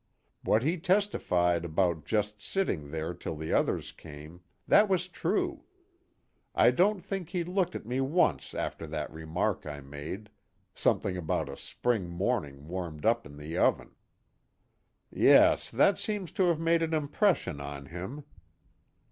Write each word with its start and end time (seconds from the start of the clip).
What 0.43 0.63
he 0.63 0.79
testified 0.79 1.63
about 1.63 2.05
just 2.05 2.41
sitting 2.41 2.89
there 2.89 3.13
till 3.13 3.35
the 3.35 3.53
others 3.53 3.91
came 3.91 4.41
that 4.67 4.89
was 4.89 5.07
true. 5.07 5.65
I 6.55 6.71
don't 6.71 7.01
think 7.01 7.29
he 7.29 7.43
looked 7.43 7.75
at 7.75 7.85
me 7.85 8.01
once 8.01 8.55
after 8.55 8.87
that 8.87 9.11
remark 9.13 9.67
I 9.67 9.79
made 9.79 10.31
something 10.73 11.17
about 11.17 11.49
a 11.49 11.55
spring 11.55 12.09
morning 12.09 12.67
warmed 12.67 13.05
up 13.05 13.27
in 13.27 13.37
the 13.37 13.59
oven." 13.59 13.91
"Yes, 15.11 15.69
that 15.69 15.99
seems 15.99 16.31
to 16.31 16.45
have 16.47 16.59
made 16.59 16.81
an 16.81 16.95
impression 16.95 17.61
on 17.61 17.85
him." 17.85 18.23